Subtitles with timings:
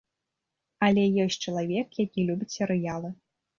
[0.87, 3.15] Але ёсць чалавек, які любіць серыялы.